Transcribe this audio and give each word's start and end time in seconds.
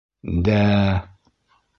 Дә-ә!.. 0.47 0.79